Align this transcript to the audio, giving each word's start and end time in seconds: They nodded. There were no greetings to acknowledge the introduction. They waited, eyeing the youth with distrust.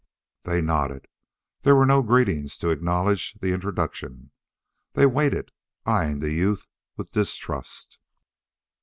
They 0.45 0.63
nodded. 0.63 1.07
There 1.61 1.75
were 1.75 1.85
no 1.85 2.01
greetings 2.01 2.57
to 2.57 2.71
acknowledge 2.71 3.35
the 3.35 3.53
introduction. 3.53 4.31
They 4.93 5.05
waited, 5.05 5.51
eyeing 5.85 6.21
the 6.21 6.31
youth 6.31 6.67
with 6.97 7.11
distrust. 7.11 7.99